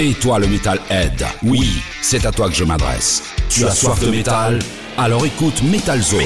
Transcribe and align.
Et 0.00 0.14
toi 0.14 0.38
le 0.38 0.46
Metalhead, 0.46 1.26
oui, 1.42 1.82
c'est 2.02 2.24
à 2.24 2.30
toi 2.30 2.48
que 2.48 2.54
je 2.54 2.62
m'adresse. 2.62 3.20
Tu 3.48 3.64
as 3.64 3.72
soif 3.72 3.98
de 3.98 4.10
métal? 4.10 4.60
Alors 4.96 5.26
écoute 5.26 5.60
Metal 5.64 6.00
Zone. 6.00 6.20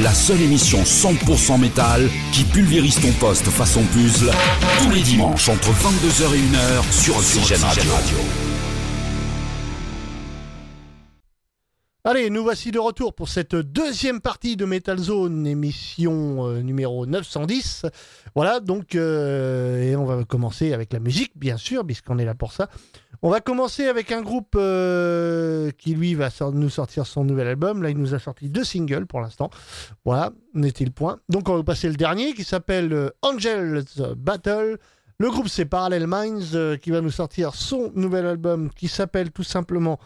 La 0.00 0.14
seule 0.14 0.42
émission 0.42 0.84
100% 0.84 1.58
métal 1.58 2.08
qui 2.30 2.44
pulvérise 2.44 3.00
ton 3.00 3.10
poste 3.18 3.46
façon 3.46 3.82
puzzle 3.92 4.30
tous 4.78 4.90
les 4.90 5.02
dimanches 5.02 5.48
entre 5.48 5.70
22h 5.70 6.34
et 6.36 6.38
1h 6.38 7.02
sur 7.02 7.16
Oxygène 7.16 7.64
Radio. 7.64 7.90
Allez, 12.08 12.30
nous 12.30 12.44
voici 12.44 12.70
de 12.70 12.78
retour 12.78 13.16
pour 13.16 13.28
cette 13.28 13.56
deuxième 13.56 14.20
partie 14.20 14.56
de 14.56 14.64
Metal 14.64 14.96
Zone, 14.96 15.44
émission 15.44 16.46
euh, 16.46 16.60
numéro 16.62 17.04
910. 17.04 17.84
Voilà, 18.36 18.60
donc, 18.60 18.94
euh, 18.94 19.82
et 19.82 19.96
on 19.96 20.04
va 20.04 20.22
commencer 20.22 20.72
avec 20.72 20.92
la 20.92 21.00
musique, 21.00 21.32
bien 21.34 21.56
sûr, 21.56 21.84
puisqu'on 21.84 22.18
est 22.18 22.24
là 22.24 22.36
pour 22.36 22.52
ça. 22.52 22.70
On 23.22 23.28
va 23.28 23.40
commencer 23.40 23.88
avec 23.88 24.12
un 24.12 24.22
groupe 24.22 24.54
euh, 24.54 25.72
qui, 25.78 25.96
lui, 25.96 26.14
va 26.14 26.28
nous 26.52 26.70
sortir 26.70 27.08
son 27.08 27.24
nouvel 27.24 27.48
album. 27.48 27.82
Là, 27.82 27.90
il 27.90 27.98
nous 27.98 28.14
a 28.14 28.20
sorti 28.20 28.50
deux 28.50 28.62
singles 28.62 29.06
pour 29.06 29.20
l'instant. 29.20 29.50
Voilà, 30.04 30.30
n'était 30.54 30.84
le 30.84 30.92
point. 30.92 31.18
Donc, 31.28 31.48
on 31.48 31.56
va 31.56 31.64
passer 31.64 31.88
le 31.88 31.96
dernier 31.96 32.34
qui 32.34 32.44
s'appelle 32.44 33.10
Angels 33.22 33.82
Battle. 34.16 34.78
Le 35.18 35.28
groupe, 35.28 35.48
c'est 35.48 35.64
Parallel 35.64 36.06
Minds 36.06 36.78
qui 36.80 36.92
va 36.92 37.00
nous 37.00 37.10
sortir 37.10 37.56
son 37.56 37.90
nouvel 37.96 38.26
album 38.26 38.70
qui 38.70 38.86
s'appelle 38.86 39.32
tout 39.32 39.42
simplement 39.42 39.98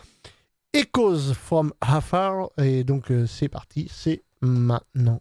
Echoes 0.72 1.34
from 1.34 1.72
Afar. 1.80 2.50
Et 2.58 2.84
donc, 2.84 3.10
euh, 3.10 3.26
c'est 3.26 3.48
parti, 3.48 3.88
c'est 3.92 4.22
maintenant. 4.40 5.20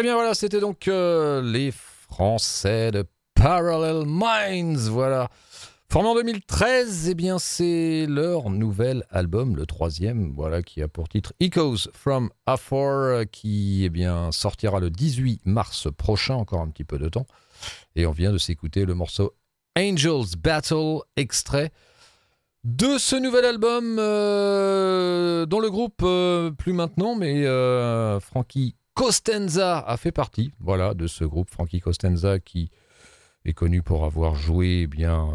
Eh 0.00 0.02
bien 0.02 0.14
voilà, 0.14 0.32
c'était 0.32 0.60
donc 0.60 0.88
euh, 0.88 1.42
les 1.42 1.70
Français 1.72 2.90
de 2.90 3.04
Parallel 3.34 4.06
Minds, 4.06 4.88
voilà. 4.88 5.28
Formé 5.92 6.08
en 6.08 6.14
2013, 6.14 7.10
eh 7.10 7.14
bien 7.14 7.38
c'est 7.38 8.06
leur 8.08 8.48
nouvel 8.48 9.04
album, 9.10 9.56
le 9.56 9.66
troisième, 9.66 10.32
voilà, 10.34 10.62
qui 10.62 10.80
a 10.80 10.88
pour 10.88 11.10
titre 11.10 11.34
Echoes 11.38 11.90
from 11.92 12.30
Afar, 12.46 13.24
qui 13.30 13.82
eh 13.84 13.90
bien 13.90 14.32
sortira 14.32 14.80
le 14.80 14.88
18 14.88 15.42
mars 15.44 15.88
prochain, 15.94 16.36
encore 16.36 16.62
un 16.62 16.70
petit 16.70 16.84
peu 16.84 16.96
de 16.96 17.10
temps. 17.10 17.26
Et 17.94 18.06
on 18.06 18.12
vient 18.12 18.32
de 18.32 18.38
s'écouter 18.38 18.86
le 18.86 18.94
morceau 18.94 19.34
Angels 19.76 20.34
Battle, 20.38 21.00
extrait 21.16 21.72
de 22.64 22.96
ce 22.96 23.16
nouvel 23.16 23.44
album 23.44 23.96
euh, 23.98 25.44
dont 25.44 25.60
le 25.60 25.70
groupe, 25.70 26.00
euh, 26.02 26.50
plus 26.50 26.72
maintenant, 26.72 27.14
mais 27.14 27.44
euh, 27.46 28.18
Frankie 28.20 28.76
Costenza 29.00 29.78
a 29.78 29.96
fait 29.96 30.12
partie, 30.12 30.52
voilà, 30.60 30.92
de 30.92 31.06
ce 31.06 31.24
groupe 31.24 31.48
Frankie 31.48 31.80
Costenza 31.80 32.38
qui 32.38 32.70
est 33.46 33.54
connu 33.54 33.80
pour 33.80 34.04
avoir 34.04 34.34
joué 34.34 34.82
eh 34.82 34.86
bien 34.86 35.30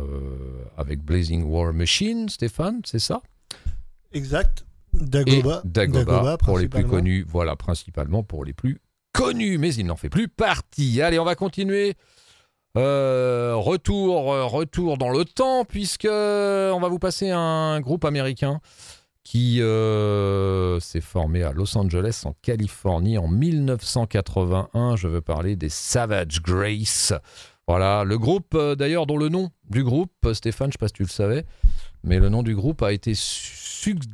avec 0.77 1.01
Blazing 1.01 1.43
War 1.45 1.73
Machine, 1.73 2.29
Stéphane, 2.29 2.81
c'est 2.85 2.99
ça? 2.99 3.23
Exact. 4.13 4.67
Dagoba. 4.93 5.63
Et 5.65 5.67
Dagoba, 5.67 6.37
pour 6.37 6.59
les 6.59 6.69
plus 6.69 6.85
connus, 6.85 7.25
voilà, 7.27 7.55
principalement 7.55 8.21
pour 8.21 8.45
les 8.45 8.53
plus 8.53 8.79
connus, 9.13 9.57
mais 9.57 9.73
il 9.73 9.87
n'en 9.87 9.95
fait 9.95 10.09
plus 10.09 10.27
partie. 10.27 11.01
Allez, 11.01 11.17
on 11.17 11.25
va 11.25 11.33
continuer 11.33 11.95
euh, 12.77 13.55
retour, 13.55 14.31
euh, 14.31 14.45
retour 14.45 14.99
dans 14.99 15.09
le 15.09 15.25
temps, 15.25 15.65
puisque 15.65 16.05
on 16.05 16.79
va 16.79 16.87
vous 16.87 16.99
passer 16.99 17.31
un 17.31 17.79
groupe 17.79 18.05
américain 18.05 18.61
qui 19.25 19.61
euh, 19.61 20.79
s'est 20.79 21.01
formé 21.01 21.43
à 21.43 21.51
Los 21.51 21.77
Angeles, 21.77 22.21
en 22.23 22.33
Californie, 22.41 23.17
en 23.17 23.27
1981. 23.27 24.95
Je 24.95 25.09
veux 25.09 25.19
parler 25.19 25.57
des 25.57 25.69
Savage 25.69 26.41
Grace. 26.41 27.11
Voilà, 27.67 28.05
le 28.05 28.19
groupe, 28.19 28.55
d'ailleurs, 28.77 29.07
dont 29.07 29.17
le 29.17 29.29
nom 29.29 29.49
du 29.69 29.83
groupe, 29.83 30.11
Stéphane, 30.33 30.67
je 30.67 30.69
ne 30.69 30.73
sais 30.73 30.77
pas 30.77 30.87
si 30.87 30.93
tu 30.93 31.03
le 31.03 31.09
savais, 31.09 31.45
mais 32.03 32.19
le 32.19 32.29
nom 32.29 32.43
du 32.43 32.55
groupe 32.55 32.83
a 32.83 32.93
été 32.93 33.13
suggéré, 33.15 34.05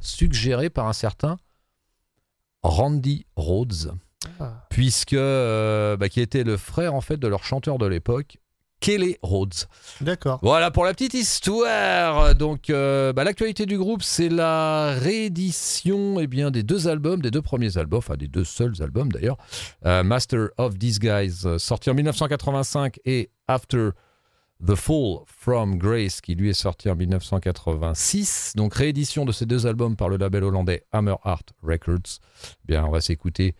suggéré 0.00 0.70
par 0.70 0.88
un 0.88 0.94
certain 0.94 1.36
Randy 2.62 3.26
Rhodes. 3.36 3.92
Ah. 4.40 4.66
puisque 4.70 5.12
euh, 5.12 5.96
bah, 5.96 6.08
qui 6.08 6.20
était 6.20 6.42
le 6.42 6.56
frère 6.56 6.94
en 6.94 7.00
fait 7.00 7.16
de 7.16 7.28
leur 7.28 7.44
chanteur 7.44 7.78
de 7.78 7.86
l'époque. 7.86 8.38
Kelly 8.80 9.16
Rhodes. 9.22 9.54
D'accord. 10.00 10.38
Voilà 10.42 10.70
pour 10.70 10.84
la 10.84 10.92
petite 10.92 11.14
histoire. 11.14 12.34
Donc, 12.34 12.70
euh, 12.70 13.12
bah, 13.12 13.24
l'actualité 13.24 13.66
du 13.66 13.78
groupe, 13.78 14.02
c'est 14.02 14.28
la 14.28 14.94
réédition 14.98 16.20
eh 16.20 16.26
bien, 16.26 16.50
des 16.50 16.62
deux 16.62 16.88
albums, 16.88 17.20
des 17.22 17.30
deux 17.30 17.42
premiers 17.42 17.78
albums, 17.78 17.98
enfin 17.98 18.16
des 18.16 18.28
deux 18.28 18.44
seuls 18.44 18.74
albums 18.80 19.10
d'ailleurs. 19.10 19.38
Euh, 19.84 20.02
Master 20.02 20.48
of 20.58 20.76
Disguise, 20.76 21.56
sorti 21.58 21.90
en 21.90 21.94
1985, 21.94 23.00
et 23.04 23.30
After 23.48 23.90
The 24.64 24.74
Fall 24.74 25.18
from 25.26 25.76
Grace, 25.76 26.20
qui 26.20 26.34
lui 26.34 26.50
est 26.50 26.54
sorti 26.54 26.88
en 26.88 26.96
1986. 26.96 28.52
Donc, 28.56 28.74
réédition 28.74 29.24
de 29.24 29.32
ces 29.32 29.46
deux 29.46 29.66
albums 29.66 29.96
par 29.96 30.08
le 30.08 30.16
label 30.16 30.44
hollandais 30.44 30.84
Hammer 30.92 31.16
Art 31.24 31.42
Records. 31.62 32.20
Eh 32.44 32.68
bien, 32.68 32.84
on 32.84 32.90
va 32.90 33.00
s'écouter 33.00 33.54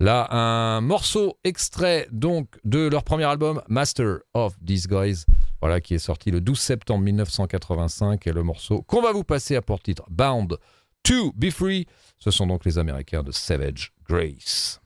Là, 0.00 0.26
un 0.34 0.80
morceau 0.80 1.38
extrait 1.44 2.08
donc 2.10 2.48
de 2.64 2.88
leur 2.88 3.04
premier 3.04 3.24
album, 3.24 3.62
Master 3.68 4.18
of 4.34 4.54
Disguise, 4.60 5.24
voilà, 5.60 5.80
qui 5.80 5.94
est 5.94 5.98
sorti 5.98 6.30
le 6.30 6.40
12 6.40 6.58
septembre 6.58 7.04
1985, 7.04 8.26
et 8.26 8.32
le 8.32 8.42
morceau 8.42 8.82
qu'on 8.82 9.00
va 9.00 9.12
vous 9.12 9.24
passer 9.24 9.56
à 9.56 9.62
pour 9.62 9.80
titre 9.80 10.04
Bound 10.10 10.58
to 11.04 11.32
Be 11.36 11.50
Free. 11.50 11.86
Ce 12.18 12.30
sont 12.30 12.46
donc 12.46 12.64
les 12.64 12.78
Américains 12.78 13.22
de 13.22 13.30
Savage 13.30 13.92
Grace. 14.08 14.80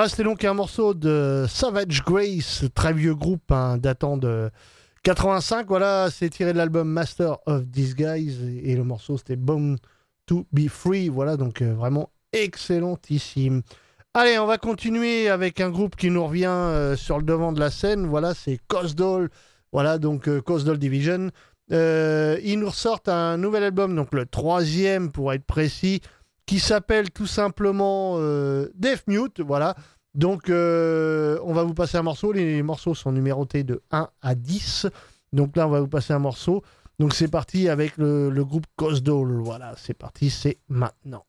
Voilà, 0.00 0.08
c'était 0.08 0.24
donc 0.24 0.42
un 0.46 0.54
morceau 0.54 0.94
de 0.94 1.44
Savage 1.46 2.02
Grace, 2.02 2.64
très 2.74 2.94
vieux 2.94 3.14
groupe 3.14 3.52
hein, 3.52 3.76
datant 3.76 4.16
de 4.16 4.50
85. 5.02 5.66
Voilà, 5.68 6.08
c'est 6.10 6.30
tiré 6.30 6.54
de 6.54 6.56
l'album 6.56 6.88
Master 6.88 7.36
of 7.44 7.66
Disguise 7.66 8.42
et, 8.64 8.76
le 8.76 8.82
morceau 8.82 9.18
c'était 9.18 9.36
Bone 9.36 9.76
to 10.24 10.46
Be 10.52 10.68
Free. 10.68 11.10
Voilà, 11.10 11.36
donc 11.36 11.60
euh, 11.60 11.74
vraiment 11.74 12.08
excellentissime. 12.32 13.60
Allez, 14.14 14.38
on 14.38 14.46
va 14.46 14.56
continuer 14.56 15.28
avec 15.28 15.60
un 15.60 15.68
groupe 15.68 15.96
qui 15.96 16.08
nous 16.08 16.24
revient 16.24 16.46
euh, 16.46 16.96
sur 16.96 17.18
le 17.18 17.22
devant 17.22 17.52
de 17.52 17.60
la 17.60 17.70
scène. 17.70 18.06
Voilà, 18.06 18.32
c'est 18.32 18.58
Cosdall. 18.68 19.28
Voilà, 19.70 19.98
donc 19.98 20.28
euh, 20.28 20.40
Cosdall 20.40 20.78
Division. 20.78 21.30
ils 21.70 22.56
nous 22.58 22.70
ressortent 22.70 23.10
un 23.10 23.36
nouvel 23.36 23.64
album, 23.64 23.94
donc 23.94 24.14
le 24.14 24.24
troisième 24.24 25.12
pour 25.12 25.34
être 25.34 25.44
précis 25.44 26.00
qui 26.50 26.58
s'appelle 26.58 27.12
tout 27.12 27.28
simplement 27.28 28.14
euh, 28.16 28.70
Death 28.74 29.04
Mute. 29.06 29.40
Voilà. 29.40 29.76
Donc, 30.16 30.50
euh, 30.50 31.38
on 31.44 31.52
va 31.52 31.62
vous 31.62 31.74
passer 31.74 31.96
un 31.96 32.02
morceau. 32.02 32.32
Les 32.32 32.60
morceaux 32.64 32.92
sont 32.92 33.12
numérotés 33.12 33.62
de 33.62 33.80
1 33.92 34.08
à 34.20 34.34
10. 34.34 34.88
Donc 35.32 35.56
là, 35.56 35.68
on 35.68 35.70
va 35.70 35.80
vous 35.80 35.86
passer 35.86 36.12
un 36.12 36.18
morceau. 36.18 36.64
Donc, 36.98 37.14
c'est 37.14 37.28
parti 37.28 37.68
avec 37.68 37.96
le, 37.98 38.32
groupe 38.42 38.66
Cosdall. 38.74 39.40
Voilà, 39.42 39.74
c'est 39.76 39.94
parti, 39.94 40.28
c'est 40.28 40.58
maintenant. 40.68 41.24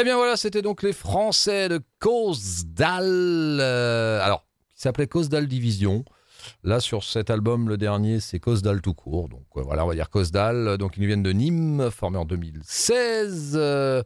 Eh 0.00 0.02
bien 0.02 0.16
voilà, 0.16 0.38
c'était 0.38 0.62
donc 0.62 0.82
les 0.82 0.94
Français 0.94 1.68
de 1.68 1.78
Cosdal. 1.98 3.04
euh, 3.60 4.18
alors, 4.22 4.46
qui 4.74 4.80
s'appelait 4.80 5.06
Cosdal 5.06 5.46
Division. 5.46 6.06
Là, 6.64 6.80
sur 6.80 7.04
cet 7.04 7.28
album, 7.28 7.68
le 7.68 7.76
dernier, 7.76 8.18
c'est 8.18 8.40
Cosdal 8.40 8.80
tout 8.80 8.94
court. 8.94 9.28
Donc 9.28 9.44
euh, 9.58 9.60
voilà, 9.60 9.84
on 9.84 9.88
va 9.88 9.94
dire 9.94 10.08
Cosdal. 10.08 10.78
Donc 10.78 10.94
ils 10.96 11.04
viennent 11.04 11.22
de 11.22 11.32
Nîmes, 11.32 11.90
formé 11.90 12.16
en 12.16 12.24
2016. 12.24 13.52
Euh, 13.56 14.02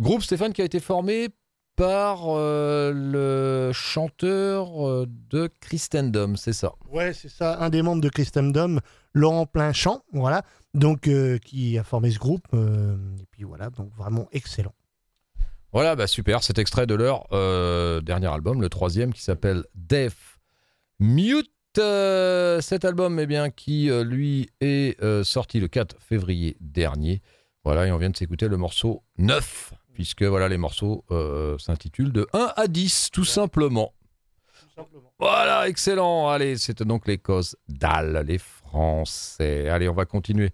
groupe, 0.00 0.22
Stéphane, 0.24 0.52
qui 0.52 0.62
a 0.62 0.64
été 0.64 0.80
formé 0.80 1.28
par 1.76 2.22
euh, 2.26 2.90
le 2.92 3.72
chanteur 3.72 5.06
de 5.06 5.48
Christendom, 5.60 6.34
c'est 6.34 6.52
ça? 6.52 6.72
Ouais, 6.90 7.12
c'est 7.12 7.30
ça, 7.30 7.56
un 7.60 7.70
des 7.70 7.82
membres 7.82 8.02
de 8.02 8.08
Christendom, 8.08 8.80
Laurent 9.14 9.46
Pleinchamp, 9.46 10.02
voilà, 10.12 10.42
donc 10.74 11.08
qui 11.44 11.78
a 11.78 11.84
formé 11.84 12.10
ce 12.10 12.18
groupe. 12.18 12.48
et 12.52 13.26
puis 13.30 13.44
voilà, 13.44 13.70
donc 13.70 13.94
vraiment 13.94 14.26
excellent. 14.32 14.74
Voilà, 15.72 15.94
bah 15.94 16.08
super, 16.08 16.42
cet 16.42 16.58
extrait 16.58 16.86
de 16.86 16.94
leur 16.94 17.28
euh, 17.32 18.00
dernier 18.00 18.26
album, 18.26 18.60
le 18.60 18.68
troisième, 18.68 19.12
qui 19.12 19.22
s'appelle 19.22 19.64
Death 19.74 20.16
Mute. 20.98 21.48
Euh, 21.78 22.60
cet 22.60 22.84
album, 22.84 23.20
eh 23.20 23.26
bien, 23.26 23.50
qui 23.50 23.88
euh, 23.88 24.02
lui 24.02 24.50
est 24.60 25.00
sorti 25.22 25.60
le 25.60 25.68
4 25.68 25.96
février 26.00 26.56
dernier. 26.60 27.22
Voilà, 27.64 27.86
et 27.86 27.92
on 27.92 27.98
vient 27.98 28.10
de 28.10 28.16
s'écouter 28.16 28.48
le 28.48 28.56
morceau 28.56 29.04
9, 29.18 29.74
puisque 29.94 30.24
voilà, 30.24 30.48
les 30.48 30.58
morceaux 30.58 31.04
s'intitulent 31.58 32.12
de 32.12 32.26
1 32.32 32.52
à 32.56 32.66
10, 32.66 33.10
tout 33.12 33.24
simplement. 33.24 33.94
Voilà, 35.20 35.68
excellent. 35.68 36.28
Allez, 36.28 36.56
c'était 36.56 36.84
donc 36.84 37.06
les 37.06 37.18
causes 37.18 37.54
d'Al, 37.68 38.24
les 38.26 38.38
Français. 38.38 39.68
Allez, 39.68 39.88
on 39.88 39.94
va 39.94 40.06
continuer. 40.06 40.50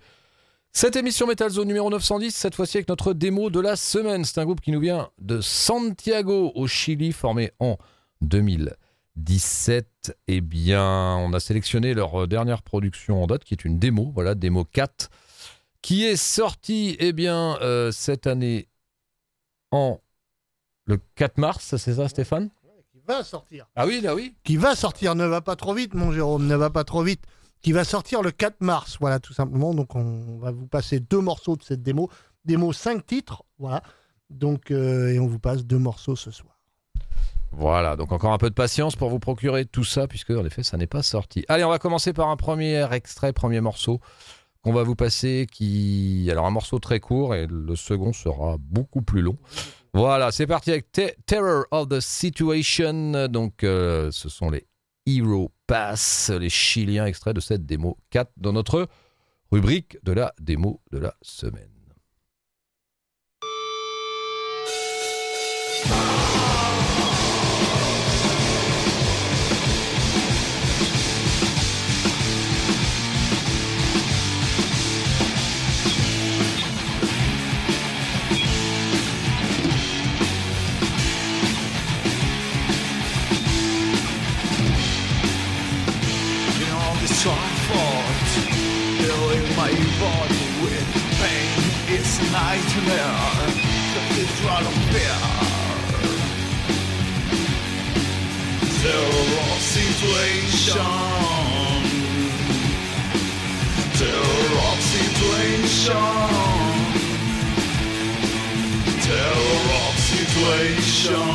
Cette 0.77 0.95
émission 0.97 1.27
Metal 1.27 1.49
Zone 1.49 1.69
numéro 1.69 1.89
910, 1.89 2.37
cette 2.37 2.55
fois-ci 2.55 2.77
avec 2.77 2.91
notre 2.91 3.15
démo 3.15 3.49
de 3.49 3.61
la 3.61 3.77
semaine. 3.77 4.27
C'est 4.27 4.39
un 4.43 4.45
groupe 4.45 4.61
qui 4.61 4.73
nous 4.73 4.81
vient 4.81 5.09
de 5.19 5.41
Santiago 5.41 6.53
au 6.55 6.67
Chili, 6.67 7.13
formé 7.13 7.51
en 7.61 7.79
2017. 8.21 10.15
Eh 10.29 10.43
bien, 10.43 11.17
on 11.17 11.33
a 11.33 11.41
sélectionné 11.41 11.95
leur 11.95 12.29
dernière 12.29 12.61
production 12.61 13.23
en 13.23 13.27
date, 13.27 13.43
qui 13.45 13.55
est 13.55 13.65
une 13.65 13.79
démo, 13.79 14.13
voilà, 14.13 14.35
démo 14.35 14.67
4, 14.67 15.09
qui 15.81 16.05
est 16.05 16.17
sortie, 16.17 16.99
eh 17.01 17.15
bien, 17.15 17.57
euh, 17.63 17.91
cette 17.91 18.27
année 18.27 18.69
en 19.71 19.99
le 20.85 21.01
4 21.15 21.39
mars, 21.39 21.77
c'est 21.79 21.95
ça 21.95 22.07
Stéphane? 22.07 22.51
Qui 22.93 23.01
va 23.09 23.25
sortir. 23.25 23.67
Ah 23.77 23.87
oui, 23.87 24.03
là 24.03 24.15
oui. 24.15 24.35
Qui 24.45 24.59
va 24.59 24.77
sortir, 24.77 25.15
ne 25.15 25.25
va 25.25 25.41
pas 25.41 25.57
trop 25.57 25.73
vite, 25.73 25.95
mon 25.95 26.13
Jérôme, 26.13 26.47
ne 26.47 26.55
va 26.55 26.69
pas 26.69 26.85
trop 26.85 27.03
vite. 27.03 27.25
Qui 27.63 27.73
va 27.73 27.85
sortir 27.85 28.23
le 28.23 28.31
4 28.31 28.61
mars, 28.61 28.97
voilà, 29.01 29.19
tout 29.19 29.33
simplement. 29.33 29.75
Donc, 29.75 29.95
on 29.97 30.39
va 30.39 30.53
vous 30.53 30.67
passer 30.67 31.01
deux 31.01 31.21
morceaux 31.21 31.57
de 31.57 31.63
cette 31.63 31.83
démo. 31.83 32.09
Démo 32.45 32.73
5 32.73 33.05
titres, 33.05 33.43
voilà. 33.59 33.83
Donc, 34.31 34.71
euh, 34.71 35.09
et 35.13 35.19
on 35.19 35.27
vous 35.27 35.39
passe 35.41 35.65
deux 35.65 35.79
morceaux 35.79 36.17
ce 36.17 36.31
soir. 36.31 36.53
Voilà, 37.53 37.97
donc 37.97 38.13
encore 38.13 38.33
un 38.33 38.39
peu 38.39 38.51
de 38.51 38.55
patience 38.55 38.97
pour 38.97 39.09
vous 39.09 39.19
procurer 39.19 39.65
tout 39.65 39.85
ça, 39.85 40.07
puisque 40.07 40.31
en 40.31 40.45
effet, 40.45 40.63
ça 40.63 40.77
n'est 40.77 40.87
pas 40.87 41.03
sorti. 41.03 41.45
Allez, 41.49 41.65
on 41.65 41.71
va 41.71 41.79
commencer 41.79 42.13
par 42.13 42.29
un 42.29 42.37
premier 42.37 42.87
extrait, 42.93 43.33
premier 43.33 43.61
morceau 43.61 44.01
qu'on 44.63 44.73
va 44.73 44.83
vous 44.83 44.97
passer, 44.97 45.47
qui... 45.51 46.29
Alors 46.31 46.45
un 46.47 46.51
morceau 46.51 46.79
très 46.81 47.01
court, 47.01 47.35
et 47.35 47.47
le 47.49 47.75
second 47.77 48.13
sera 48.13 48.57
beaucoup 48.59 49.01
plus 49.01 49.23
long. 49.23 49.39
Voilà, 49.95 50.33
c'est 50.33 50.47
parti 50.47 50.71
avec 50.73 50.93
Te- 50.93 51.15
Terror 51.25 51.65
of 51.71 51.89
the 51.89 52.01
Situation. 52.01 53.29
Donc, 53.29 53.65
euh, 53.65 54.11
ce 54.11 54.29
sont 54.29 54.51
les 54.51 54.67
Hero 55.07 55.53
Pass, 55.67 56.31
les 56.31 56.51
Chiliens 56.51 57.07
extraits 57.07 57.35
de 57.35 57.41
cette 57.41 57.65
démo 57.65 57.97
4 58.11 58.33
dans 58.37 58.53
notre 58.53 58.89
rubrique 59.51 59.99
de 60.03 60.13
la 60.13 60.35
démo 60.41 60.81
de 60.91 60.99
la 60.99 61.15
semaine. 61.23 61.71
Nightmare, 92.19 93.45
cathedral 93.93 94.67
of 94.67 94.77
fear. 94.91 95.19
Terror 98.81 99.59
situation. 99.61 100.87
Terror 103.99 104.77
situation. 104.93 106.05
Terror 109.05 109.89
situation. 110.09 111.27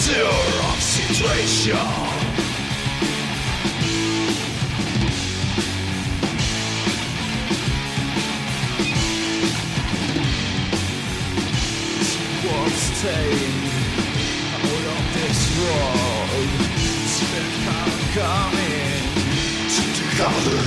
Terror 0.00 0.76
situation. 0.80 2.21
Was 13.02 13.10
staying 13.10 13.56
out 14.54 14.84
of 14.92 15.04
this 15.14 15.40
world. 15.58 16.48
Spirit 17.06 17.54
can't 17.64 18.02
come 18.14 18.56
in 18.58 19.02
together. 19.78 20.62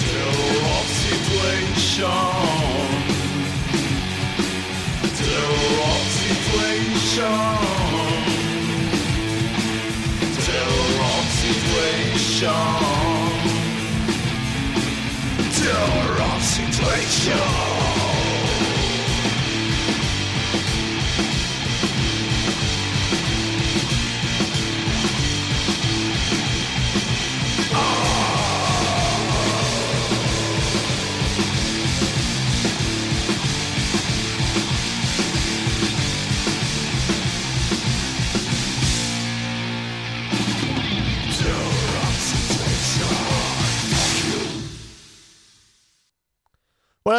Terror 0.00 0.82
situation. 1.02 2.22
Terror 5.18 5.98
situation. 6.18 7.36
Terror 10.46 11.20
situation. 11.42 12.64
Terror 15.60 16.40
situation. 16.40 17.77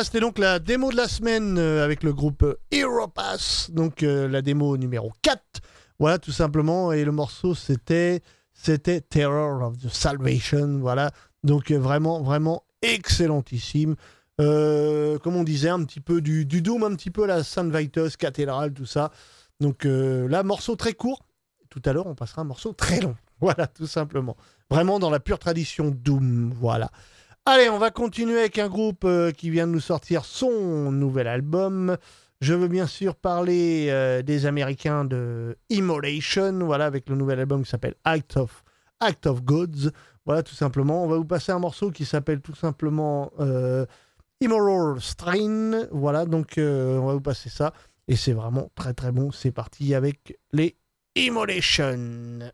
C'était 0.03 0.21
donc 0.21 0.37
la 0.37 0.59
démo 0.59 0.91
de 0.91 0.95
la 0.95 1.09
semaine 1.09 1.57
euh, 1.57 1.83
avec 1.83 2.03
le 2.03 2.13
groupe 2.13 2.43
euh, 2.43 2.59
Hero 2.71 3.07
Pass, 3.07 3.69
donc 3.71 4.01
euh, 4.01 4.29
la 4.29 4.41
démo 4.41 4.77
numéro 4.77 5.11
4. 5.23 5.41
Voilà, 5.99 6.17
tout 6.19 6.31
simplement. 6.31 6.93
Et 6.93 7.03
le 7.03 7.11
morceau, 7.11 7.53
c'était 7.53 8.21
c'était 8.53 9.01
Terror 9.01 9.61
of 9.61 9.77
the 9.77 9.89
Salvation. 9.89 10.79
Voilà, 10.79 11.11
donc 11.43 11.71
vraiment, 11.71 12.21
vraiment 12.21 12.63
excellentissime. 12.81 13.95
Comme 14.37 15.35
on 15.35 15.43
disait, 15.43 15.69
un 15.69 15.83
petit 15.83 15.99
peu 15.99 16.21
du, 16.21 16.45
Doom, 16.45 16.83
un 16.83 16.95
petit 16.95 17.11
peu 17.11 17.25
la 17.25 17.43
Saint 17.43 17.67
Vitus, 17.67 18.15
cathédrale, 18.15 18.71
tout 18.71 18.85
ça. 18.85 19.11
Donc 19.59 19.83
là, 19.83 20.43
morceau 20.43 20.77
très 20.77 20.93
court. 20.93 21.25
Tout 21.69 21.81
à 21.83 21.91
l'heure, 21.91 22.07
on 22.07 22.15
passera 22.15 22.43
un 22.43 22.45
morceau 22.45 22.71
très 22.71 23.01
long. 23.01 23.15
Voilà, 23.41 23.67
tout 23.67 23.87
simplement. 23.87 24.35
Vraiment 24.69 24.99
dans 24.99 25.09
la 25.09 25.21
pure 25.21 25.39
tradition 25.39 25.91
Doom. 25.91 26.53
Voilà. 26.59 26.89
Allez, 27.51 27.67
on 27.67 27.79
va 27.79 27.89
continuer 27.89 28.37
avec 28.41 28.59
un 28.59 28.69
groupe 28.69 29.05
euh, 29.05 29.31
qui 29.31 29.49
vient 29.49 29.65
de 29.65 29.71
nous 29.71 29.79
sortir 29.79 30.23
son 30.23 30.91
nouvel 30.91 31.25
album. 31.25 31.97
Je 32.41 32.53
veux 32.53 32.67
bien 32.67 32.85
sûr 32.85 33.15
parler 33.15 33.87
euh, 33.89 34.21
des 34.21 34.45
Américains 34.45 35.03
de 35.03 35.57
Immolation, 35.71 36.59
voilà, 36.59 36.85
avec 36.85 37.09
le 37.09 37.15
nouvel 37.15 37.39
album 37.39 37.63
qui 37.63 37.69
s'appelle 37.71 37.95
Act 38.03 38.37
of, 38.37 38.63
Act 38.99 39.25
of 39.25 39.41
Gods. 39.41 39.89
Voilà, 40.27 40.43
tout 40.43 40.53
simplement. 40.53 41.03
On 41.03 41.07
va 41.07 41.17
vous 41.17 41.25
passer 41.25 41.51
un 41.51 41.57
morceau 41.57 41.89
qui 41.89 42.05
s'appelle 42.05 42.41
tout 42.41 42.53
simplement 42.53 43.31
euh, 43.39 43.87
Immoral 44.41 45.01
Strain. 45.01 45.87
Voilà, 45.89 46.25
donc 46.27 46.53
on 46.59 47.07
va 47.07 47.13
vous 47.13 47.19
passer 47.19 47.49
ça. 47.49 47.73
Et 48.07 48.15
c'est 48.15 48.33
vraiment 48.33 48.69
très 48.75 48.93
très 48.93 49.11
bon. 49.11 49.31
C'est 49.31 49.51
parti 49.51 49.95
avec 49.95 50.37
les 50.51 50.75
Immolation. 51.15 52.51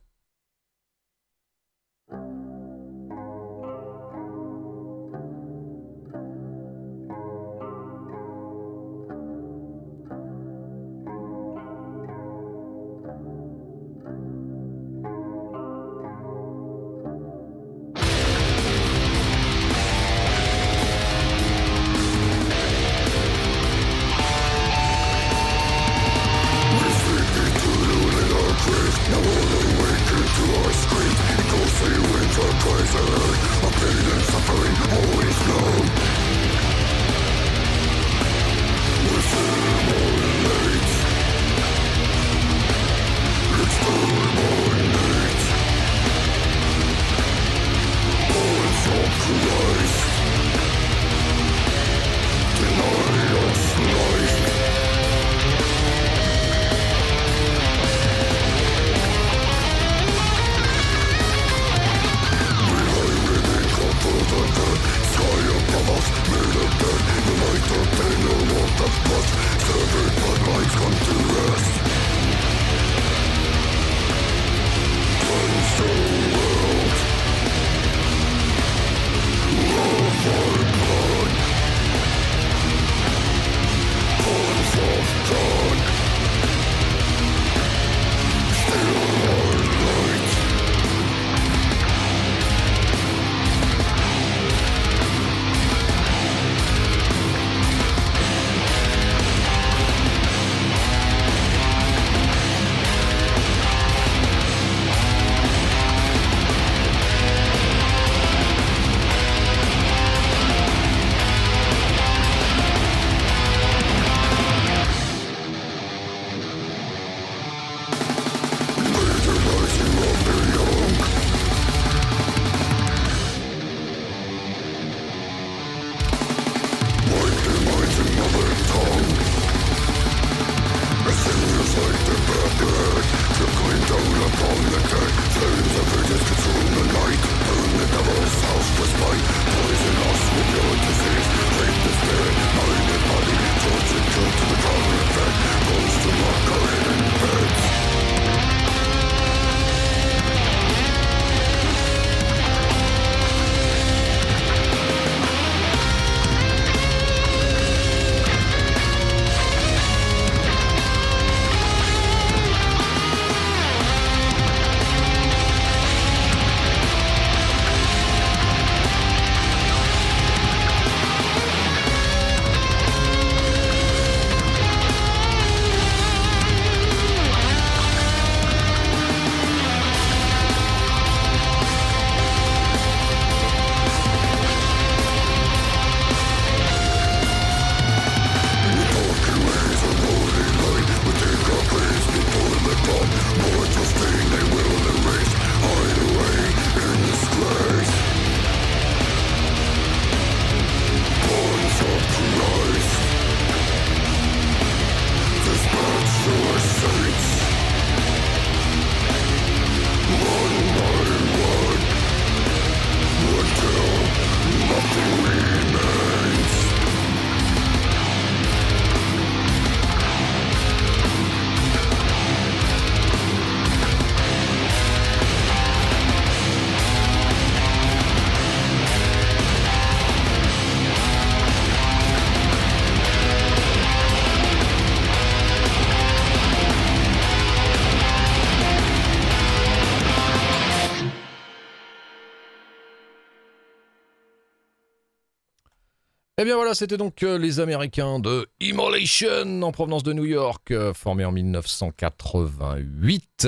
Eh 246.45 246.47
bien 246.47 246.57
voilà, 246.57 246.75
c'était 246.75 246.97
donc 246.97 247.23
euh, 247.23 247.39
les 247.39 247.59
Américains 247.59 248.19
de 248.19 248.47
Immolation 248.59 249.63
en 249.63 249.71
provenance 249.71 250.03
de 250.03 250.13
New 250.13 250.25
York, 250.25 250.69
euh, 250.69 250.93
formés 250.93 251.25
en 251.25 251.31
1988. 251.31 253.47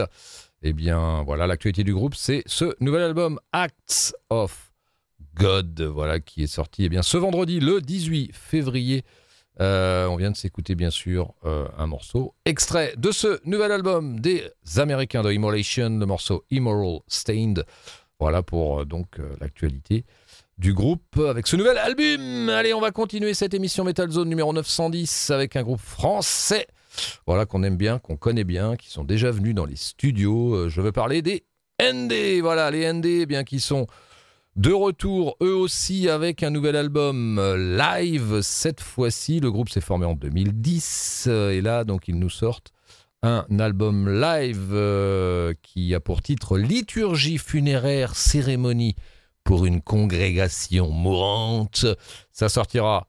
Eh 0.63 0.73
bien 0.73 1.21
voilà, 1.21 1.45
l'actualité 1.45 1.83
du 1.83 1.93
groupe, 1.93 2.15
c'est 2.15 2.41
ce 2.47 2.75
nouvel 2.79 3.03
album 3.03 3.39
Acts 3.51 4.15
of 4.31 4.73
God, 5.35 5.79
voilà, 5.79 6.19
qui 6.19 6.41
est 6.41 6.47
sorti 6.47 6.85
eh 6.85 6.89
bien, 6.89 7.03
ce 7.03 7.17
vendredi, 7.17 7.59
le 7.59 7.81
18 7.81 8.31
février. 8.33 9.05
Euh, 9.59 10.07
on 10.07 10.15
vient 10.15 10.31
de 10.31 10.35
s'écouter 10.35 10.73
bien 10.73 10.89
sûr 10.89 11.35
un 11.43 11.85
morceau 11.85 12.33
extrait 12.45 12.95
de 12.97 13.11
ce 13.11 13.39
nouvel 13.45 13.73
album 13.73 14.19
des 14.19 14.43
Américains 14.77 15.21
de 15.21 15.31
Immolation, 15.31 15.99
le 15.99 16.05
morceau 16.07 16.45
Immoral 16.49 17.01
Stained. 17.07 17.63
Voilà 18.19 18.41
pour 18.41 18.87
donc 18.87 19.19
l'actualité 19.39 20.03
du 20.57 20.73
groupe 20.73 21.19
avec 21.19 21.45
ce 21.45 21.55
nouvel 21.55 21.77
album. 21.77 22.49
Allez, 22.49 22.73
on 22.73 22.81
va 22.81 22.91
continuer 22.91 23.33
cette 23.33 23.53
émission 23.53 23.83
Metal 23.83 24.09
Zone 24.09 24.27
numéro 24.27 24.51
910 24.53 25.29
avec 25.29 25.55
un 25.55 25.61
groupe 25.61 25.79
français. 25.79 26.67
Voilà 27.27 27.45
qu'on 27.45 27.61
aime 27.61 27.77
bien, 27.77 27.99
qu'on 27.99 28.17
connaît 28.17 28.43
bien, 28.43 28.75
qui 28.75 28.89
sont 28.89 29.03
déjà 29.03 29.29
venus 29.29 29.53
dans 29.53 29.65
les 29.65 29.75
studios. 29.75 30.55
Euh, 30.55 30.69
Je 30.69 30.81
veux 30.81 30.91
parler 30.91 31.21
des 31.21 31.43
ND. 31.79 32.41
Voilà, 32.41 32.71
les 32.71 32.91
ND, 32.91 33.05
eh 33.05 33.25
bien 33.27 33.43
qui 33.43 33.59
sont 33.59 33.85
de 34.55 34.71
retour 34.71 35.37
eux 35.43 35.53
aussi 35.53 36.09
avec 36.09 36.41
un 36.41 36.49
nouvel 36.49 36.75
album 36.75 37.37
euh, 37.37 37.77
live. 37.77 38.41
Cette 38.41 38.81
fois-ci, 38.81 39.39
le 39.39 39.51
groupe 39.51 39.69
s'est 39.69 39.79
formé 39.79 40.07
en 40.07 40.15
2010 40.15 41.25
euh, 41.27 41.51
et 41.51 41.61
là, 41.61 41.83
donc 41.83 42.07
ils 42.07 42.17
nous 42.17 42.31
sortent 42.31 42.71
un 43.21 43.45
album 43.59 44.09
live 44.09 45.55
qui 45.63 45.95
a 45.95 45.99
pour 45.99 46.21
titre 46.21 46.57
Liturgie 46.57 47.39
funéraire 47.39 48.15
cérémonie 48.15 48.95
pour 49.47 49.65
une 49.65 49.81
congrégation 49.81 50.91
mourante. 50.91 51.85
Ça 52.33 52.49
sortira, 52.49 53.07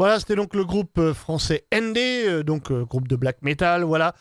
Voilà, 0.00 0.18
c'était 0.18 0.34
donc 0.34 0.54
le 0.54 0.64
groupe 0.64 0.96
euh, 0.96 1.12
français 1.12 1.66
ND, 1.74 1.98
euh, 1.98 2.42
donc 2.42 2.70
euh, 2.70 2.86
groupe 2.86 3.06
de 3.06 3.16
black 3.16 3.42
metal, 3.42 3.82
voilà. 3.82 4.14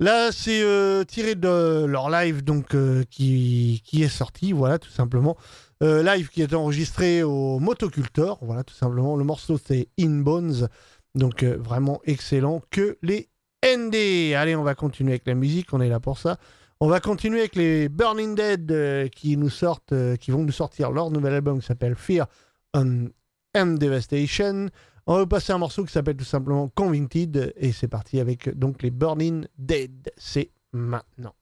Là, 0.00 0.32
c'est 0.32 0.64
tiré 1.08 1.34
de 1.34 1.84
leur 1.84 2.08
live 2.08 2.42
donc 2.42 2.74
qui, 3.10 3.82
est 3.92 4.08
sorti, 4.08 4.52
voilà, 4.52 4.78
tout 4.78 4.88
simplement. 4.88 5.36
Live 5.82 6.30
qui 6.30 6.40
est 6.40 6.54
enregistré 6.54 7.22
au 7.22 7.58
Motocultor, 7.58 8.38
voilà, 8.40 8.64
tout 8.64 8.74
simplement. 8.74 9.14
Le 9.16 9.24
morceau, 9.24 9.58
c'est 9.62 9.88
In 10.00 10.20
Bones, 10.20 10.68
donc 11.14 11.44
vraiment 11.44 12.00
excellent 12.04 12.62
que 12.70 12.96
les 13.02 13.28
ND. 13.62 14.34
Allez, 14.34 14.56
on 14.56 14.64
va 14.64 14.74
continuer 14.74 15.12
avec 15.12 15.26
la 15.26 15.34
musique, 15.34 15.72
on 15.72 15.80
est 15.82 15.88
là 15.90 16.00
pour 16.00 16.18
ça. 16.18 16.38
On 16.80 16.88
va 16.88 17.00
continuer 17.00 17.40
avec 17.40 17.56
les 17.56 17.90
Burning 17.90 18.34
Dead 18.34 19.10
qui 19.10 19.34
vont 19.36 20.42
nous 20.44 20.52
sortir 20.52 20.90
leur 20.92 21.10
nouvel 21.10 21.34
album 21.34 21.60
qui 21.60 21.66
s'appelle 21.66 21.94
Fear 21.94 22.26
and 22.74 23.08
Devastation. 23.54 24.68
On 25.08 25.18
va 25.18 25.26
passer 25.26 25.52
un 25.52 25.58
morceau 25.58 25.84
qui 25.84 25.92
s'appelle 25.92 26.16
tout 26.16 26.24
simplement 26.24 26.68
Convicted 26.68 27.54
et 27.56 27.70
c'est 27.70 27.86
parti 27.86 28.18
avec 28.18 28.48
donc 28.58 28.82
les 28.82 28.90
Burning 28.90 29.46
Dead. 29.56 30.10
C'est 30.16 30.50
maintenant. 30.72 31.34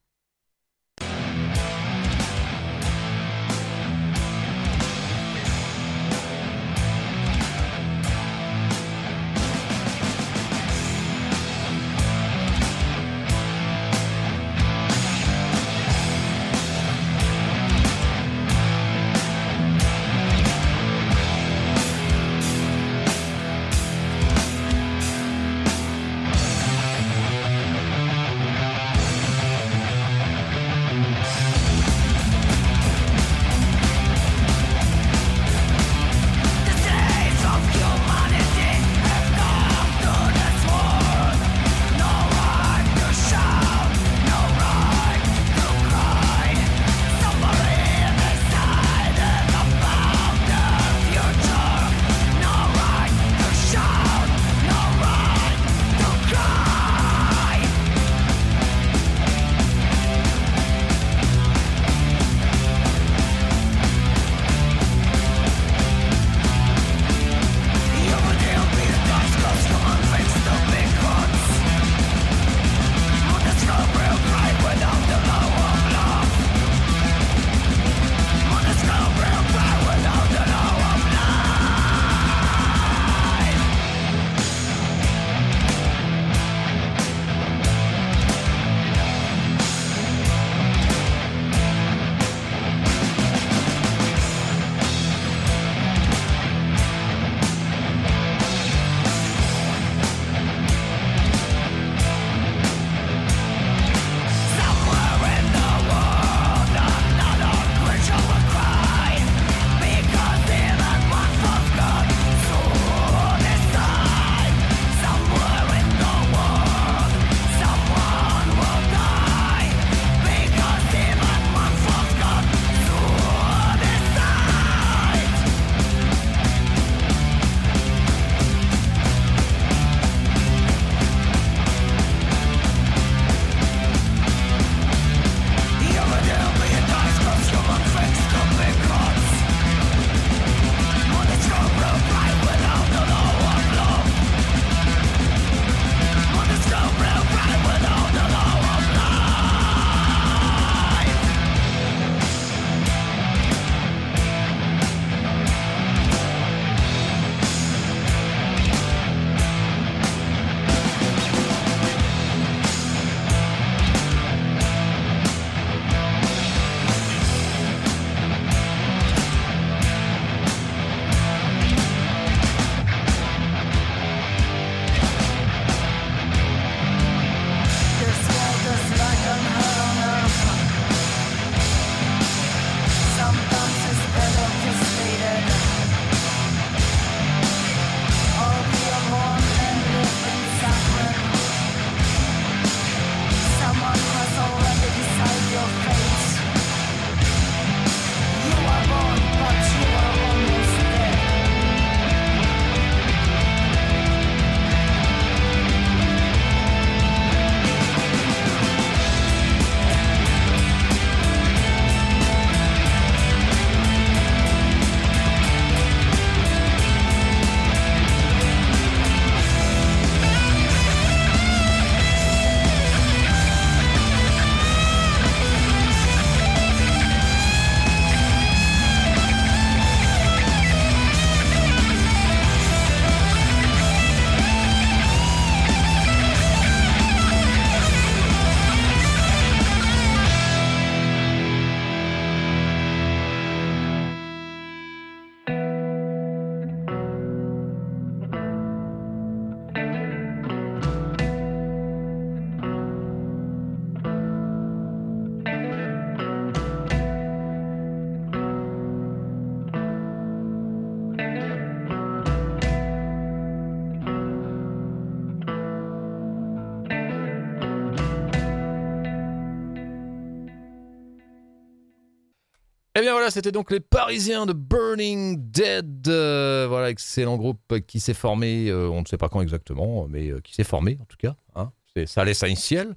Bien 273.05 273.13
voilà, 273.13 273.31
c'était 273.31 273.53
donc 273.53 273.71
les 273.71 273.81
Parisiens 273.81 274.47
de 274.47 274.53
Burning 274.53 275.51
Dead. 275.51 276.09
Euh, 276.09 276.67
voilà, 276.69 276.91
excellent 276.91 277.37
groupe 277.37 277.81
qui 277.87 278.01
s'est 278.01 278.15
formé, 278.15 278.69
euh, 278.69 278.89
on 278.89 279.01
ne 279.03 279.07
sait 279.07 279.17
pas 279.17 279.29
quand 279.29 279.41
exactement, 279.41 280.07
mais 280.09 280.29
euh, 280.31 280.41
qui 280.41 280.55
s'est 280.55 280.65
formé 280.65 280.99
en 281.01 281.05
tout 281.05 281.17
cas. 281.17 281.37
Hein. 281.55 281.71
C'est- 281.95 282.07
ça 282.07 282.25
laisse 282.25 282.45
ciel. 282.57 282.95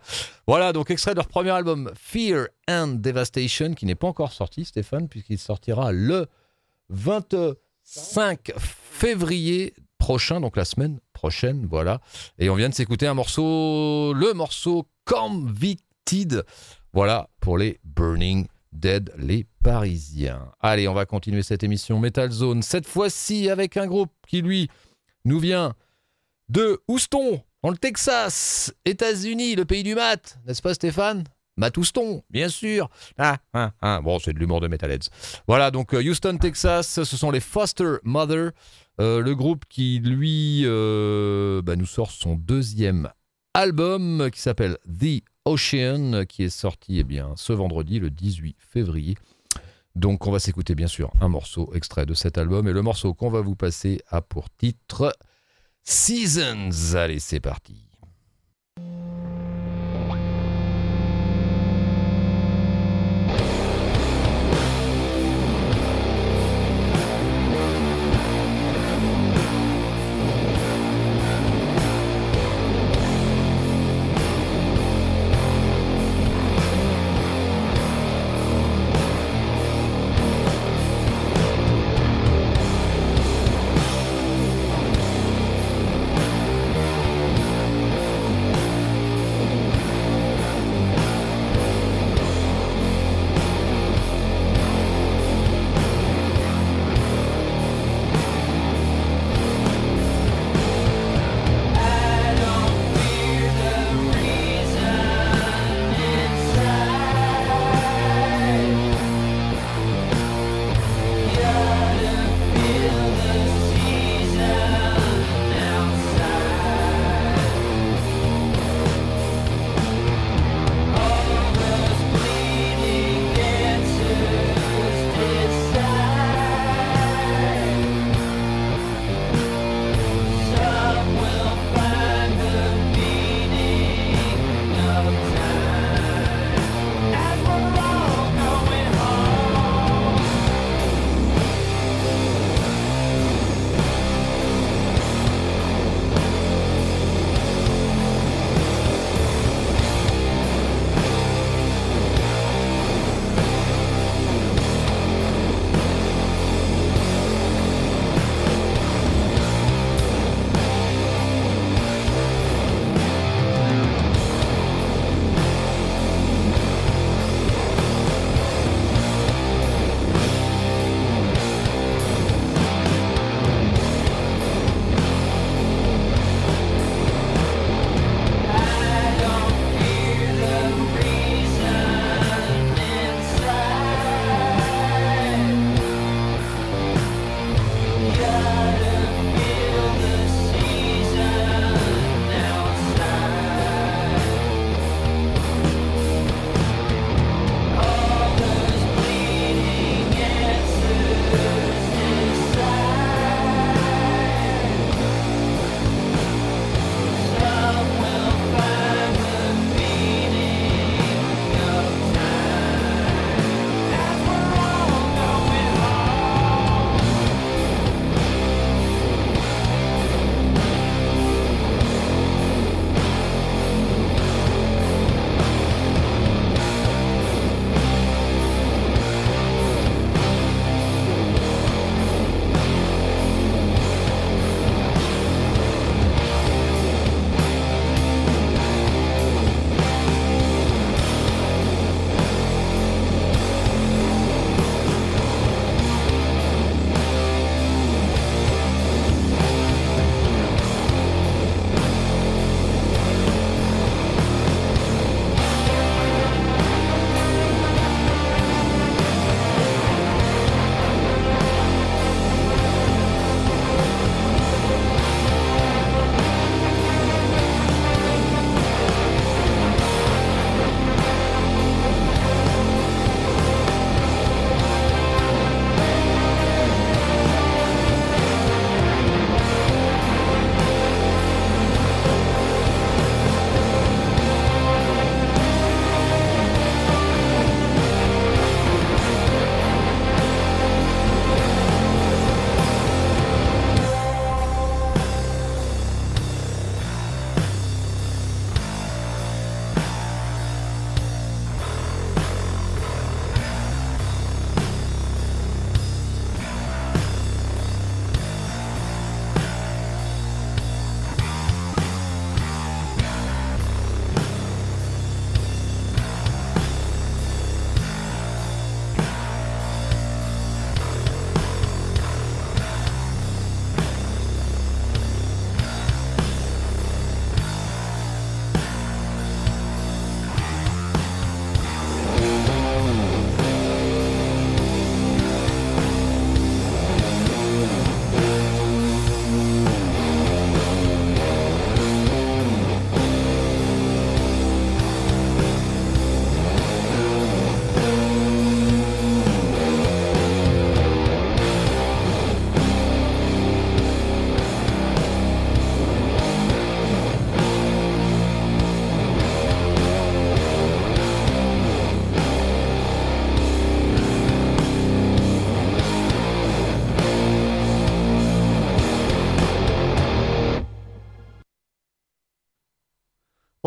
Voilà, 0.48 0.74
donc 0.74 0.90
extrait 0.92 1.12
de 1.12 1.18
leur 1.18 1.28
premier 1.28 1.52
album 1.52 1.92
Fear 1.96 2.48
and 2.70 2.96
Devastation, 3.00 3.74
qui 3.74 3.86
n'est 3.86 3.96
pas 3.96 4.08
encore 4.08 4.32
sorti, 4.34 4.66
Stéphane, 4.66 5.08
puisqu'il 5.08 5.38
sortira 5.38 5.92
le 5.92 6.26
25 6.90 8.54
février 8.58 9.74
prochain, 9.98 10.40
donc 10.42 10.58
la 10.58 10.66
semaine 10.66 11.00
prochaine, 11.14 11.68
voilà. 11.70 12.00
Et 12.40 12.50
on 12.50 12.56
vient 12.56 12.70
de 12.70 12.74
s'écouter 12.74 13.08
un 13.08 13.14
morceau, 13.14 14.14
le 14.14 14.34
morceau 14.34 14.88
Convicted, 15.06 16.44
voilà, 16.94 17.30
pour 17.40 17.58
les 17.58 17.80
Burning 17.84 18.48
Dead, 18.80 19.12
les 19.18 19.46
Parisiens. 19.64 20.52
Allez, 20.60 20.88
on 20.88 20.94
va 20.94 21.06
continuer 21.06 21.42
cette 21.42 21.64
émission 21.64 22.00
Metal 22.00 22.30
Zone, 22.32 22.62
cette 22.62 22.88
fois-ci 22.88 23.50
avec 23.50 23.76
un 23.78 23.88
groupe 23.88 24.12
qui, 24.28 24.42
lui, 24.42 24.70
nous 25.26 25.40
vient 25.40 25.74
de 26.50 26.80
Houston, 26.88 27.42
dans 27.64 27.72
le 27.72 27.78
Texas, 27.78 28.74
États-Unis, 28.86 29.56
le 29.56 29.66
pays 29.66 29.84
du 29.84 29.96
mat, 29.96 30.40
n'est-ce 30.46 30.62
pas 30.62 30.74
Stéphane? 30.74 31.24
Matt 31.58 31.76
Houston, 31.78 32.24
bien 32.30 32.50
sûr. 32.50 32.88
Ah, 33.18 33.38
ah, 33.52 33.72
ah. 33.82 34.00
Bon, 34.02 34.20
c'est 34.20 34.32
de 34.32 34.38
l'humour 34.38 34.62
de 34.62 34.68
Metalheads. 34.68 35.10
Voilà, 35.48 35.72
donc 35.72 35.94
euh, 35.94 36.04
Houston, 36.04 36.38
Texas, 36.38 37.04
ce 37.04 37.18
sont 37.18 37.32
les 37.32 37.40
Foster 37.40 37.96
Mother, 38.04 38.52
euh, 39.02 39.22
le 39.22 39.36
groupe 39.36 39.66
qui, 39.68 40.00
lui, 40.00 40.62
euh, 40.66 41.64
bah, 41.64 41.76
nous 41.76 41.88
sort 41.88 42.12
son 42.12 42.36
deuxième 42.36 43.10
album 43.56 44.30
qui 44.32 44.40
s'appelle 44.40 44.78
The 44.88 45.24
Ocean, 45.48 46.26
qui 46.28 46.44
est 46.44 46.50
sorti 46.50 47.00
eh 47.00 47.04
bien, 47.06 47.32
ce 47.38 47.54
vendredi, 47.54 48.00
le 48.00 48.10
18 48.10 48.58
février. 48.60 49.16
Donc 49.96 50.28
on 50.28 50.32
va 50.32 50.40
s'écouter 50.40 50.76
bien 50.76 50.88
sûr 50.88 51.12
un 51.22 51.30
morceau 51.30 51.72
extrait 51.74 52.06
de 52.06 52.14
cet 52.14 52.38
album 52.38 52.68
et 52.68 52.74
le 52.74 52.82
morceau 52.82 53.14
qu'on 53.14 53.30
va 53.30 53.40
vous 53.40 53.56
passer 53.56 54.02
a 54.10 54.22
pour 54.22 54.50
titre 54.50 55.16
Seasons. 55.84 56.96
Allez, 56.96 57.20
c'est 57.20 57.40
parti. 57.40 57.87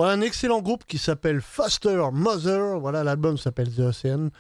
Voilà 0.01 0.15
un 0.15 0.23
excellent 0.23 0.63
groupe 0.63 0.87
qui 0.87 0.97
s'appelle 0.97 1.43
Faster 1.43 2.05
Mother. 2.11 2.81
Voilà, 2.81 3.05
l'album 3.05 3.37
s'appelle 3.37 3.71
The 3.71 3.81
Ocean. 3.81 4.31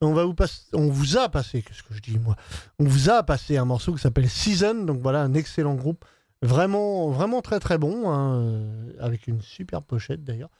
On, 0.00 0.12
va 0.14 0.24
vous 0.24 0.36
on 0.74 0.90
vous 0.90 1.16
a 1.16 1.28
passé, 1.28 1.60
qu'est-ce 1.60 1.82
que 1.82 1.92
je 1.92 2.00
dis 2.00 2.20
moi? 2.20 2.36
On 2.78 2.84
vous 2.84 3.10
a 3.10 3.24
passé 3.24 3.56
un 3.56 3.64
morceau 3.64 3.92
qui 3.92 3.98
s'appelle 4.00 4.28
Season. 4.28 4.84
Donc 4.84 5.00
voilà, 5.00 5.22
un 5.22 5.34
excellent 5.34 5.74
groupe. 5.74 6.04
Vraiment, 6.40 7.10
vraiment 7.10 7.42
très 7.42 7.58
très 7.58 7.78
bon. 7.78 8.08
hein, 8.08 8.36
euh, 8.36 8.92
avec 9.00 9.26
une 9.26 9.42
super 9.42 9.82
pochette 9.82 10.22
d'ailleurs. 10.22 10.50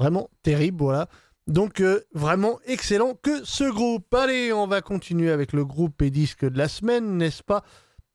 Vraiment 0.00 0.30
terrible, 0.42 0.82
voilà. 0.82 1.06
Donc 1.46 1.80
euh, 1.80 2.00
vraiment 2.12 2.58
excellent 2.66 3.14
que 3.22 3.44
ce 3.44 3.70
groupe. 3.70 4.12
Allez, 4.12 4.52
on 4.52 4.66
va 4.66 4.80
continuer 4.80 5.30
avec 5.30 5.52
le 5.52 5.64
groupe 5.64 6.02
et 6.02 6.10
disque 6.10 6.44
de 6.44 6.58
la 6.58 6.66
semaine, 6.66 7.18
n'est-ce 7.18 7.44
pas? 7.44 7.62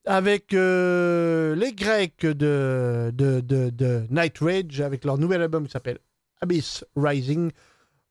Avec 0.06 0.54
euh, 0.54 1.56
les 1.56 1.74
Grecs 1.74 2.26
de, 2.26 3.12
de, 3.14 3.39
de, 3.41 3.70
de 3.70 4.06
Night 4.10 4.38
Rage, 4.39 4.82
avec 4.82 5.06
leur 5.06 5.18
nouvel 5.18 5.41
album 5.41 5.66
qui 5.66 5.72
s'appelle 5.72 5.99
Abyss 6.41 6.86
Rising. 6.95 7.51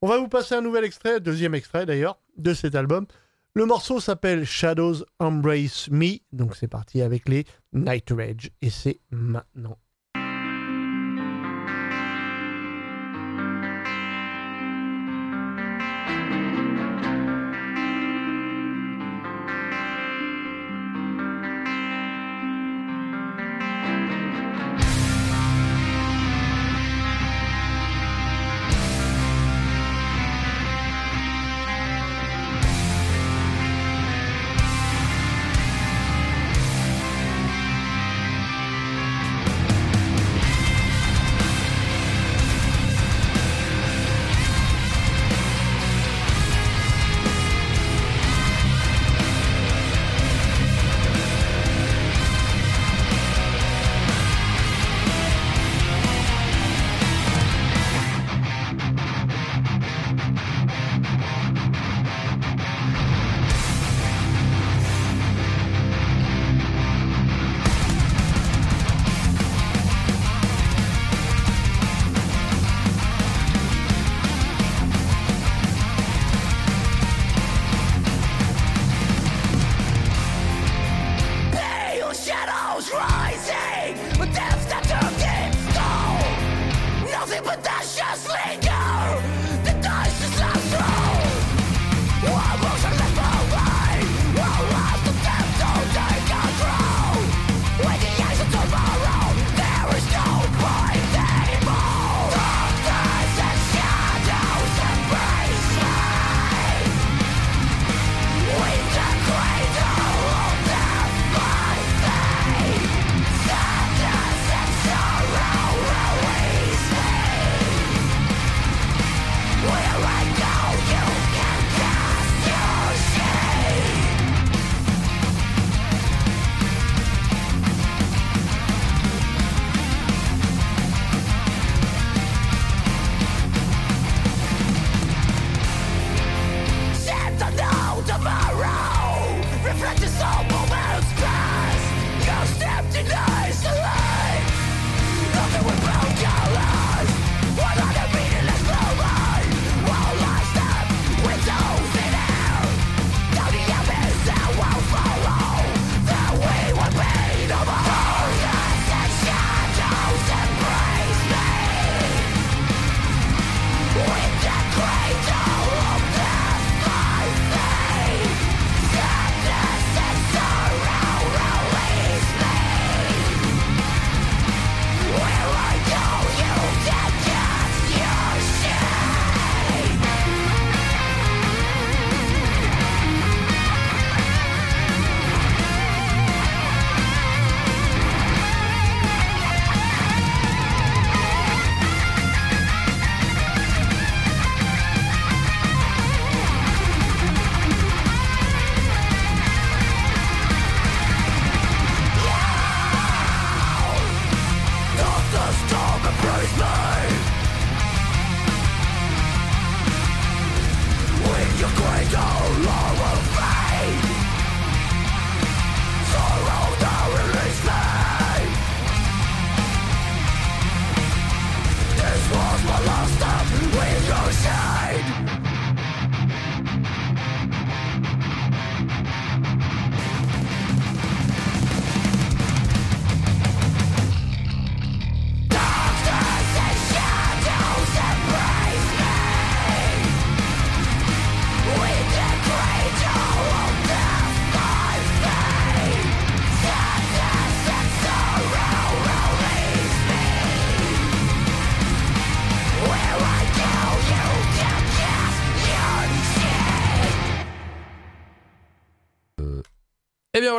On 0.01 0.09
va 0.09 0.19
vous 0.19 0.29
passer 0.29 0.55
un 0.55 0.63
nouvel 0.63 0.85
extrait, 0.85 1.21
deuxième 1.21 1.55
extrait 1.55 1.87
d'ailleurs, 1.87 2.19
de 2.37 2.55
cet 2.55 2.75
album. 2.75 3.07
Le 3.55 3.67
morceau 3.67 4.01
s'appelle 4.01 4.45
Shadows 4.45 5.05
Embrace 5.19 5.91
Me, 5.91 6.19
donc 6.33 6.57
c'est 6.57 6.69
parti 6.69 7.03
avec 7.03 7.29
les 7.29 7.45
Night 7.75 8.09
Rage, 8.11 8.51
et 8.63 8.71
c'est 8.71 9.01
maintenant. 9.11 9.77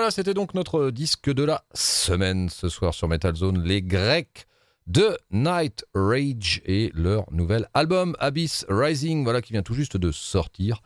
Voilà, 0.03 0.11
c'était 0.11 0.33
donc 0.33 0.53
notre 0.53 0.89
disque 0.89 1.33
de 1.33 1.43
la 1.43 1.63
semaine 1.73 2.49
ce 2.49 2.67
soir 2.67 2.93
sur 2.93 3.07
Metal 3.07 3.33
Zone, 3.33 3.63
les 3.63 3.81
Grecs 3.81 4.47
de 4.85 5.17
Night 5.31 5.85
Rage 5.93 6.61
et 6.65 6.91
leur 6.93 7.31
nouvel 7.31 7.69
album 7.73 8.13
Abyss 8.19 8.65
Rising, 8.67 9.23
voilà 9.23 9.41
qui 9.41 9.53
vient 9.53 9.61
tout 9.61 9.75
juste 9.75 9.95
de 9.95 10.11
sortir. 10.11 10.81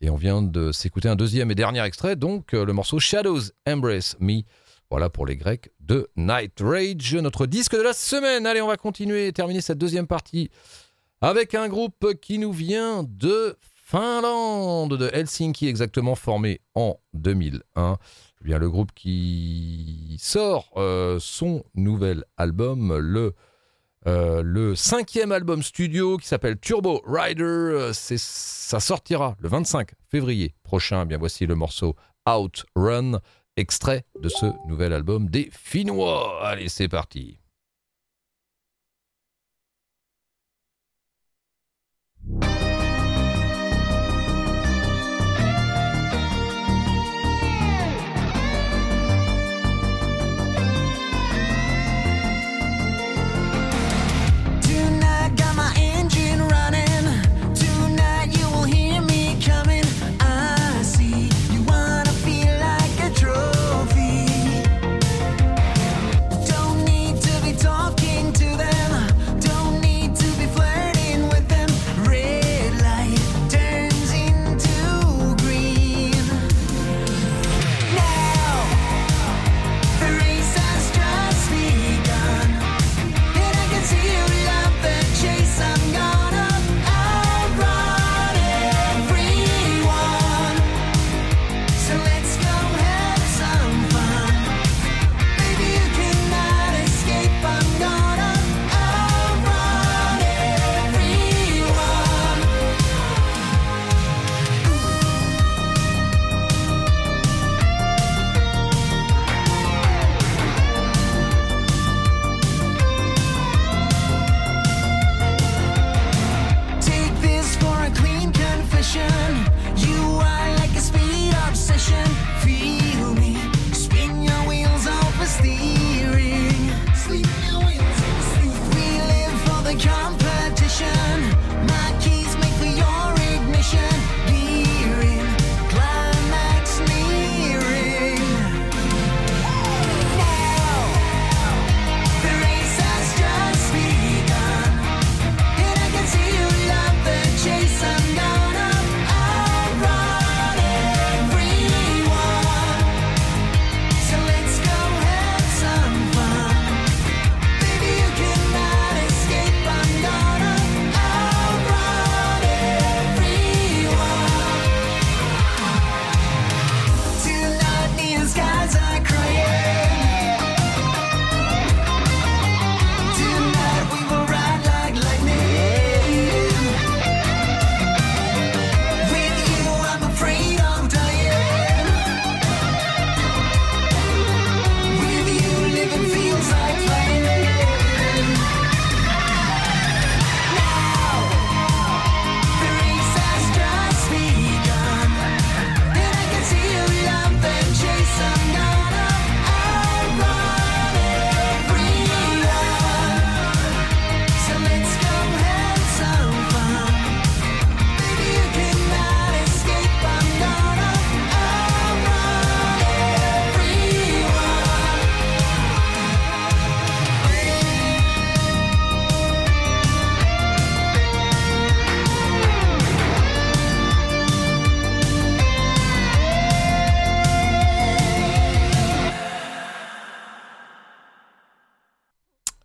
Et 0.00 0.10
on 0.10 0.14
vient 0.14 0.42
de 0.42 0.70
s'écouter 0.70 1.08
un 1.08 1.16
deuxième 1.16 1.50
et 1.50 1.56
dernier 1.56 1.82
extrait, 1.82 2.14
donc 2.14 2.54
euh, 2.54 2.64
le 2.64 2.72
morceau 2.72 3.00
Shadows 3.00 3.40
Embrace 3.66 4.14
Me. 4.20 4.42
Voilà 4.90 5.10
pour 5.10 5.26
les 5.26 5.36
Grecs 5.36 5.72
de 5.80 6.08
Night 6.14 6.60
Rage, 6.60 7.16
notre 7.16 7.46
disque 7.46 7.76
de 7.76 7.82
la 7.82 7.94
semaine. 7.94 8.46
Allez, 8.46 8.62
on 8.62 8.68
va 8.68 8.76
continuer 8.76 9.26
et 9.26 9.32
terminer 9.32 9.60
cette 9.60 9.78
deuxième 9.78 10.06
partie 10.06 10.50
avec 11.20 11.56
un 11.56 11.68
groupe 11.68 12.14
qui 12.20 12.38
nous 12.38 12.52
vient 12.52 13.02
de 13.02 13.56
Finlande, 13.92 14.96
de 14.96 15.10
Helsinki 15.12 15.66
exactement, 15.66 16.14
formé 16.14 16.60
en 16.76 17.00
2001. 17.14 17.98
Eh 18.42 18.44
bien, 18.44 18.58
le 18.58 18.68
groupe 18.68 18.90
qui 18.92 20.16
sort 20.20 20.72
euh, 20.76 21.18
son 21.20 21.64
nouvel 21.76 22.24
album, 22.36 22.96
le, 22.98 23.34
euh, 24.08 24.42
le 24.42 24.74
cinquième 24.74 25.30
album 25.30 25.62
studio 25.62 26.16
qui 26.16 26.26
s'appelle 26.26 26.58
Turbo 26.58 27.02
Rider. 27.06 27.42
Euh, 27.44 27.92
c'est- 27.92 28.18
Ça 28.18 28.80
sortira 28.80 29.36
le 29.38 29.48
25 29.48 29.90
février 30.10 30.54
prochain. 30.64 31.02
Eh 31.02 31.06
bien, 31.06 31.18
voici 31.18 31.46
le 31.46 31.54
morceau 31.54 31.94
Outrun, 32.26 33.20
extrait 33.56 34.04
de 34.20 34.28
ce 34.28 34.46
nouvel 34.66 34.92
album 34.92 35.28
des 35.28 35.50
Finnois. 35.52 36.44
Allez, 36.44 36.68
c'est 36.68 36.88
parti. 36.88 37.38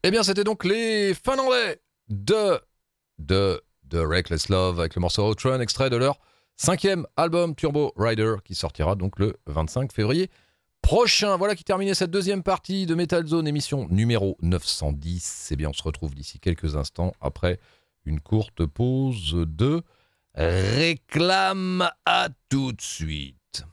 Eh 0.08 0.10
bien, 0.10 0.24
c'était 0.24 0.46
donc 0.46 0.64
les 0.64 1.14
Finlandais 1.14 1.82
de, 2.08 2.62
de, 3.20 3.62
de 3.84 4.00
Reckless 4.00 4.48
Love 4.48 4.80
avec 4.80 4.96
le 4.96 5.02
morceau 5.02 5.30
Outrun, 5.30 5.60
extrait 5.60 5.90
de 5.90 5.98
leur 5.98 6.22
cinquième 6.56 7.06
album 7.18 7.56
Turbo 7.56 7.92
Rider 7.98 8.36
qui 8.46 8.56
sortira 8.56 8.96
donc 8.96 9.20
le 9.20 9.36
25 9.48 9.92
février 9.92 10.30
prochain. 10.82 11.36
Voilà 11.36 11.56
qui 11.56 11.66
terminait 11.66 11.94
cette 11.94 12.10
deuxième 12.10 12.42
partie 12.42 12.86
de 12.86 12.96
Metal 12.96 13.28
Zone, 13.28 13.50
émission 13.50 13.86
numéro 13.90 14.38
910. 14.42 15.50
Eh 15.52 15.58
bien, 15.58 15.72
on 15.72 15.74
se 15.74 15.84
retrouve 15.84 16.16
d'ici 16.16 16.40
quelques 16.40 16.78
instants 16.78 17.12
après 17.20 17.60
une 18.06 18.22
courte 18.22 18.66
pause 18.66 19.34
de 19.36 19.84
réclame. 20.36 21.90
À 22.06 22.30
tout 22.48 22.72
de 22.72 22.82
suite. 22.82 23.66